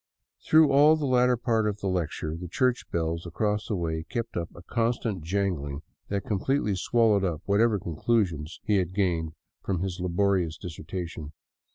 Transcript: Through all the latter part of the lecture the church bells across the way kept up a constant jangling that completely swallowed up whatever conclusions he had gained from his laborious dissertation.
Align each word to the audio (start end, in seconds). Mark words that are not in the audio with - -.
Through 0.43 0.71
all 0.71 0.95
the 0.95 1.05
latter 1.05 1.37
part 1.37 1.67
of 1.67 1.77
the 1.79 1.85
lecture 1.87 2.35
the 2.35 2.47
church 2.47 2.89
bells 2.89 3.27
across 3.27 3.67
the 3.67 3.75
way 3.75 4.01
kept 4.09 4.35
up 4.35 4.49
a 4.55 4.63
constant 4.63 5.21
jangling 5.21 5.83
that 6.07 6.25
completely 6.25 6.75
swallowed 6.75 7.23
up 7.23 7.43
whatever 7.45 7.77
conclusions 7.77 8.59
he 8.63 8.77
had 8.77 8.95
gained 8.95 9.33
from 9.61 9.81
his 9.81 9.99
laborious 9.99 10.57
dissertation. 10.57 11.33